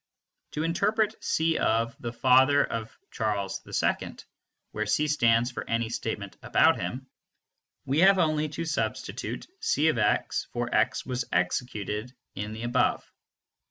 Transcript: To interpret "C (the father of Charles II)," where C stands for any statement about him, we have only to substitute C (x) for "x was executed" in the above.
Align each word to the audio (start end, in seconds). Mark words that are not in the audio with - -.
To 0.53 0.63
interpret 0.63 1.23
"C 1.23 1.57
(the 1.59 2.17
father 2.19 2.63
of 2.65 2.97
Charles 3.11 3.61
II)," 3.67 4.15
where 4.71 4.87
C 4.87 5.07
stands 5.07 5.51
for 5.51 5.63
any 5.69 5.89
statement 5.89 6.37
about 6.41 6.79
him, 6.81 7.05
we 7.85 7.99
have 7.99 8.17
only 8.17 8.49
to 8.49 8.65
substitute 8.65 9.45
C 9.59 9.89
(x) 9.89 10.47
for 10.53 10.73
"x 10.73 11.05
was 11.05 11.25
executed" 11.31 12.15
in 12.33 12.51
the 12.53 12.63
above. 12.63 13.07